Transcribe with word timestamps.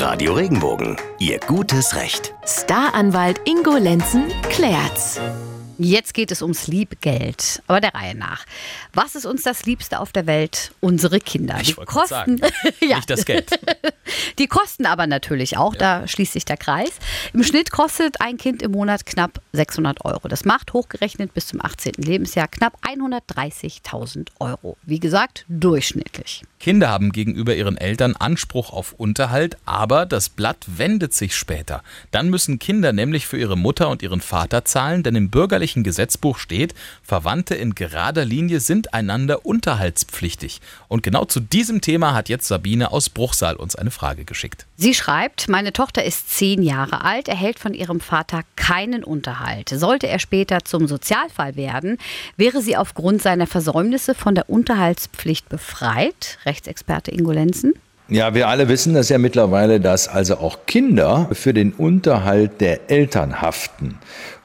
Radio 0.00 0.32
Regenbogen, 0.32 0.96
Ihr 1.18 1.38
gutes 1.40 1.94
Recht. 1.94 2.34
Staranwalt 2.46 3.38
Ingo 3.44 3.76
Lenzen 3.76 4.28
klärt's. 4.48 5.20
Jetzt 5.82 6.12
geht 6.12 6.30
es 6.30 6.42
ums 6.42 6.66
Liebgeld, 6.66 7.62
aber 7.66 7.80
der 7.80 7.94
Reihe 7.94 8.14
nach. 8.14 8.44
Was 8.92 9.14
ist 9.14 9.24
uns 9.24 9.44
das 9.44 9.64
Liebste 9.64 9.98
auf 9.98 10.12
der 10.12 10.26
Welt? 10.26 10.72
Unsere 10.80 11.20
Kinder. 11.20 11.56
Ich 11.62 11.74
wollte 11.78 11.90
gerade 11.90 12.06
sagen, 12.06 12.40
ja. 12.80 12.96
nicht 12.96 13.08
das 13.08 13.24
Geld. 13.24 13.58
Die 14.38 14.46
kosten 14.46 14.84
aber 14.84 15.06
natürlich 15.06 15.56
auch, 15.56 15.74
da 15.74 16.06
schließt 16.06 16.34
sich 16.34 16.44
der 16.44 16.58
Kreis. 16.58 16.90
Im 17.32 17.42
Schnitt 17.42 17.70
kostet 17.70 18.20
ein 18.20 18.36
Kind 18.36 18.60
im 18.60 18.72
Monat 18.72 19.06
knapp 19.06 19.40
600 19.52 20.04
Euro. 20.04 20.28
Das 20.28 20.44
macht 20.44 20.74
hochgerechnet 20.74 21.32
bis 21.32 21.46
zum 21.46 21.64
18. 21.64 21.94
Lebensjahr 21.96 22.48
knapp 22.48 22.76
130.000 22.84 24.28
Euro. 24.38 24.76
Wie 24.82 25.00
gesagt, 25.00 25.46
durchschnittlich. 25.48 26.42
Kinder 26.58 26.90
haben 26.90 27.10
gegenüber 27.12 27.54
ihren 27.54 27.78
Eltern 27.78 28.16
Anspruch 28.16 28.74
auf 28.74 28.92
Unterhalt, 28.92 29.56
aber 29.64 30.04
das 30.04 30.28
Blatt 30.28 30.66
wendet 30.66 31.14
sich 31.14 31.34
später. 31.34 31.82
Dann 32.10 32.28
müssen 32.28 32.58
Kinder 32.58 32.92
nämlich 32.92 33.26
für 33.26 33.38
ihre 33.38 33.56
Mutter 33.56 33.88
und 33.88 34.02
ihren 34.02 34.20
Vater 34.20 34.66
zahlen, 34.66 35.02
denn 35.02 35.16
im 35.16 35.30
bürgerlichen 35.30 35.69
Gesetzbuch 35.76 36.38
steht, 36.38 36.74
Verwandte 37.02 37.54
in 37.54 37.74
gerader 37.74 38.24
Linie 38.24 38.60
sind 38.60 38.94
einander 38.94 39.46
unterhaltspflichtig. 39.46 40.60
Und 40.88 41.02
genau 41.02 41.24
zu 41.24 41.40
diesem 41.40 41.80
Thema 41.80 42.14
hat 42.14 42.28
jetzt 42.28 42.48
Sabine 42.48 42.90
aus 42.90 43.08
Bruchsal 43.08 43.56
uns 43.56 43.76
eine 43.76 43.90
Frage 43.90 44.24
geschickt. 44.24 44.66
Sie 44.76 44.94
schreibt, 44.94 45.48
meine 45.48 45.72
Tochter 45.72 46.04
ist 46.04 46.30
zehn 46.30 46.62
Jahre 46.62 47.04
alt, 47.04 47.28
erhält 47.28 47.58
von 47.58 47.74
ihrem 47.74 48.00
Vater 48.00 48.42
keinen 48.56 49.04
Unterhalt. 49.04 49.68
Sollte 49.68 50.08
er 50.08 50.18
später 50.18 50.64
zum 50.64 50.86
Sozialfall 50.86 51.56
werden, 51.56 51.98
wäre 52.36 52.62
sie 52.62 52.76
aufgrund 52.76 53.22
seiner 53.22 53.46
Versäumnisse 53.46 54.14
von 54.14 54.34
der 54.34 54.50
Unterhaltspflicht 54.50 55.48
befreit. 55.48 56.38
Rechtsexperte 56.44 57.10
Ingo 57.10 57.32
Lenzen. 57.32 57.74
Ja, 58.10 58.34
wir 58.34 58.48
alle 58.48 58.68
wissen 58.68 58.92
das 58.92 59.08
ja 59.08 59.18
mittlerweile, 59.18 59.78
dass 59.78 60.08
also 60.08 60.38
auch 60.38 60.66
Kinder 60.66 61.28
für 61.30 61.54
den 61.54 61.72
Unterhalt 61.72 62.60
der 62.60 62.90
Eltern 62.90 63.40
haften. 63.40 63.98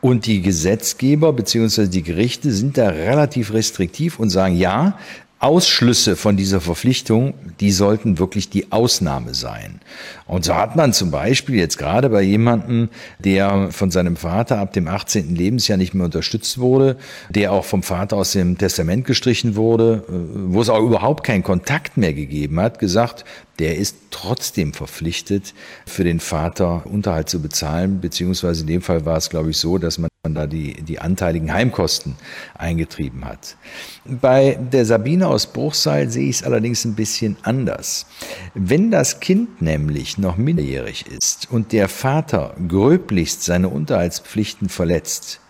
Und 0.00 0.26
die 0.26 0.42
Gesetzgeber 0.42 1.32
bzw. 1.32 1.86
die 1.86 2.02
Gerichte 2.02 2.50
sind 2.50 2.76
da 2.76 2.88
relativ 2.88 3.52
restriktiv 3.52 4.18
und 4.18 4.30
sagen, 4.30 4.56
ja, 4.56 4.98
Ausschlüsse 5.42 6.14
von 6.14 6.36
dieser 6.36 6.60
Verpflichtung, 6.60 7.34
die 7.58 7.72
sollten 7.72 8.20
wirklich 8.20 8.48
die 8.48 8.70
Ausnahme 8.70 9.34
sein. 9.34 9.80
Und 10.26 10.44
so 10.44 10.54
hat 10.54 10.76
man 10.76 10.92
zum 10.92 11.10
Beispiel 11.10 11.56
jetzt 11.56 11.78
gerade 11.78 12.10
bei 12.10 12.22
jemandem, 12.22 12.90
der 13.18 13.72
von 13.72 13.90
seinem 13.90 14.14
Vater 14.14 14.58
ab 14.58 14.72
dem 14.72 14.86
18. 14.86 15.34
Lebensjahr 15.34 15.78
nicht 15.78 15.94
mehr 15.94 16.04
unterstützt 16.04 16.58
wurde, 16.58 16.96
der 17.28 17.50
auch 17.50 17.64
vom 17.64 17.82
Vater 17.82 18.18
aus 18.18 18.32
dem 18.32 18.56
Testament 18.56 19.04
gestrichen 19.04 19.56
wurde, 19.56 20.04
äh, 20.08 20.12
wo 20.52 20.60
es 20.60 20.68
auch 20.68 20.80
überhaupt 20.80 21.24
keinen 21.24 21.42
Kontakt 21.42 21.96
mehr 21.96 22.14
gegeben 22.14 22.60
hat, 22.60 22.78
gesagt, 22.78 23.24
der 23.58 23.76
ist 23.76 23.96
trotzdem 24.12 24.72
verpflichtet, 24.72 25.54
für 25.86 26.04
den 26.04 26.20
Vater 26.20 26.86
Unterhalt 26.86 27.28
zu 27.28 27.42
bezahlen, 27.42 28.00
beziehungsweise 28.00 28.60
in 28.60 28.68
dem 28.68 28.82
Fall 28.82 29.04
war 29.04 29.16
es, 29.16 29.28
glaube 29.28 29.50
ich, 29.50 29.56
so, 29.56 29.78
dass 29.78 29.98
man 29.98 30.08
da 30.30 30.46
die, 30.46 30.80
die 30.82 31.00
anteiligen 31.00 31.52
Heimkosten 31.52 32.14
eingetrieben 32.54 33.24
hat. 33.24 33.56
Bei 34.04 34.56
der 34.72 34.84
Sabine 34.84 35.26
aus 35.26 35.48
Bruchsal 35.48 36.08
sehe 36.10 36.28
ich 36.28 36.36
es 36.36 36.42
allerdings 36.44 36.84
ein 36.84 36.94
bisschen 36.94 37.36
anders. 37.42 38.06
Wenn 38.54 38.92
das 38.92 39.18
Kind 39.18 39.60
nämlich 39.60 40.18
noch 40.18 40.36
minderjährig 40.36 41.06
ist 41.08 41.50
und 41.50 41.72
der 41.72 41.88
Vater 41.88 42.54
gröblichst 42.68 43.42
seine 43.42 43.68
Unterhaltspflichten 43.68 44.68
verletzt, 44.68 45.40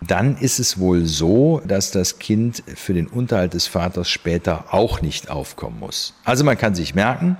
dann 0.00 0.36
ist 0.36 0.58
es 0.58 0.78
wohl 0.78 1.04
so, 1.04 1.60
dass 1.66 1.90
das 1.90 2.18
Kind 2.18 2.62
für 2.74 2.94
den 2.94 3.06
Unterhalt 3.06 3.54
des 3.54 3.66
Vaters 3.66 4.08
später 4.08 4.72
auch 4.72 5.02
nicht 5.02 5.30
aufkommen 5.30 5.80
muss. 5.80 6.14
Also 6.24 6.44
man 6.44 6.58
kann 6.58 6.74
sich 6.74 6.94
merken, 6.94 7.36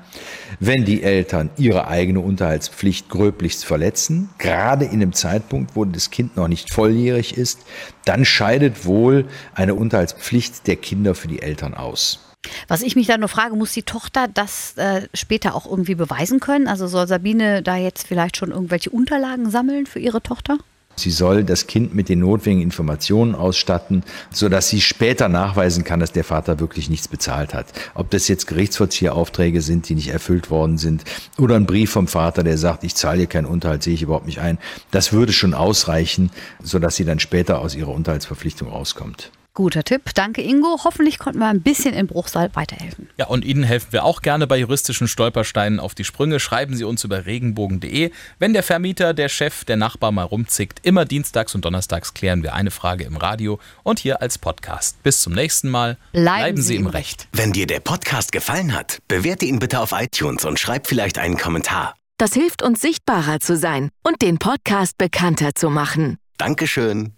wenn 0.60 0.84
die 0.84 1.02
Eltern 1.02 1.50
ihre 1.56 1.88
eigene 1.88 2.20
Unterhaltspflicht 2.20 3.08
gröblichst 3.08 3.64
verletzen, 3.64 4.30
gerade 4.38 4.84
in 4.84 5.00
dem 5.00 5.12
Zeitpunkt, 5.12 5.76
wo 5.76 5.84
das 5.84 6.10
Kind 6.10 6.36
noch 6.36 6.48
nicht 6.48 6.72
volljährig 6.72 7.36
ist, 7.36 7.60
dann 8.04 8.24
scheidet 8.24 8.84
wohl 8.84 9.26
eine 9.54 9.74
Unterhaltspflicht 9.74 10.66
der 10.66 10.76
Kinder 10.76 11.14
für 11.14 11.28
die 11.28 11.42
Eltern 11.42 11.74
aus. 11.74 12.20
Was 12.68 12.82
ich 12.82 12.96
mich 12.96 13.06
da 13.06 13.18
nur 13.18 13.28
frage, 13.28 13.56
muss 13.56 13.72
die 13.72 13.82
Tochter 13.82 14.28
das 14.28 14.76
äh, 14.76 15.08
später 15.12 15.54
auch 15.54 15.66
irgendwie 15.66 15.94
beweisen 15.94 16.40
können? 16.40 16.68
Also 16.68 16.86
soll 16.86 17.06
Sabine 17.06 17.62
da 17.62 17.76
jetzt 17.76 18.06
vielleicht 18.06 18.36
schon 18.36 18.50
irgendwelche 18.50 18.90
Unterlagen 18.90 19.50
sammeln 19.50 19.86
für 19.86 19.98
ihre 19.98 20.22
Tochter? 20.22 20.58
Sie 20.98 21.10
soll 21.10 21.44
das 21.44 21.66
Kind 21.66 21.94
mit 21.94 22.08
den 22.08 22.20
notwendigen 22.20 22.62
Informationen 22.62 23.34
ausstatten, 23.34 24.02
sodass 24.30 24.68
sie 24.68 24.80
später 24.80 25.28
nachweisen 25.28 25.84
kann, 25.84 26.00
dass 26.00 26.12
der 26.12 26.24
Vater 26.24 26.60
wirklich 26.60 26.90
nichts 26.90 27.08
bezahlt 27.08 27.54
hat. 27.54 27.66
Ob 27.94 28.10
das 28.10 28.28
jetzt 28.28 28.46
Gerichtsvollzieheraufträge 28.46 29.62
sind, 29.62 29.88
die 29.88 29.94
nicht 29.94 30.08
erfüllt 30.08 30.50
worden 30.50 30.78
sind, 30.78 31.04
oder 31.38 31.56
ein 31.56 31.66
Brief 31.66 31.90
vom 31.90 32.08
Vater, 32.08 32.42
der 32.42 32.58
sagt, 32.58 32.84
ich 32.84 32.94
zahle 32.94 33.20
dir 33.20 33.26
keinen 33.26 33.46
Unterhalt, 33.46 33.82
sehe 33.82 33.94
ich 33.94 34.02
überhaupt 34.02 34.26
nicht 34.26 34.40
ein. 34.40 34.58
Das 34.90 35.12
würde 35.12 35.32
schon 35.32 35.54
ausreichen, 35.54 36.30
sodass 36.62 36.96
sie 36.96 37.04
dann 37.04 37.20
später 37.20 37.60
aus 37.60 37.74
ihrer 37.74 37.92
Unterhaltsverpflichtung 37.92 38.68
rauskommt. 38.68 39.30
Guter 39.58 39.82
Tipp. 39.82 40.14
Danke, 40.14 40.40
Ingo. 40.40 40.84
Hoffentlich 40.84 41.18
konnten 41.18 41.40
wir 41.40 41.48
ein 41.48 41.62
bisschen 41.62 41.92
in 41.92 42.06
Bruchsal 42.06 42.48
weiterhelfen. 42.54 43.10
Ja, 43.16 43.26
und 43.26 43.44
Ihnen 43.44 43.64
helfen 43.64 43.88
wir 43.90 44.04
auch 44.04 44.22
gerne 44.22 44.46
bei 44.46 44.56
juristischen 44.56 45.08
Stolpersteinen 45.08 45.80
auf 45.80 45.96
die 45.96 46.04
Sprünge. 46.04 46.38
Schreiben 46.38 46.76
Sie 46.76 46.84
uns 46.84 47.02
über 47.02 47.26
regenbogen.de. 47.26 48.12
Wenn 48.38 48.52
der 48.52 48.62
Vermieter, 48.62 49.14
der 49.14 49.28
Chef, 49.28 49.64
der 49.64 49.76
Nachbar 49.76 50.12
mal 50.12 50.22
rumzickt, 50.22 50.86
immer 50.86 51.04
dienstags 51.04 51.56
und 51.56 51.64
donnerstags 51.64 52.14
klären 52.14 52.44
wir 52.44 52.54
eine 52.54 52.70
Frage 52.70 53.02
im 53.02 53.16
Radio 53.16 53.58
und 53.82 53.98
hier 53.98 54.22
als 54.22 54.38
Podcast. 54.38 55.02
Bis 55.02 55.22
zum 55.22 55.32
nächsten 55.32 55.70
Mal. 55.70 55.96
Bleiben 56.12 56.22
Bleiben 56.22 56.56
Sie 56.58 56.62
Sie 56.62 56.76
im 56.76 56.82
im 56.82 56.86
Recht. 56.86 57.26
Wenn 57.32 57.52
dir 57.52 57.66
der 57.66 57.80
Podcast 57.80 58.30
gefallen 58.30 58.72
hat, 58.76 59.00
bewerte 59.08 59.44
ihn 59.44 59.58
bitte 59.58 59.80
auf 59.80 59.90
iTunes 59.90 60.44
und 60.44 60.60
schreib 60.60 60.86
vielleicht 60.86 61.18
einen 61.18 61.36
Kommentar. 61.36 61.96
Das 62.16 62.32
hilft 62.32 62.62
uns 62.62 62.80
sichtbarer 62.80 63.40
zu 63.40 63.56
sein 63.56 63.90
und 64.04 64.22
den 64.22 64.38
Podcast 64.38 64.96
bekannter 64.98 65.56
zu 65.56 65.68
machen. 65.68 66.18
Dankeschön. 66.36 67.17